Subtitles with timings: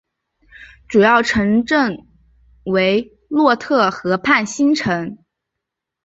[0.87, 2.07] 主要城镇
[2.63, 5.19] 为洛特河畔新城。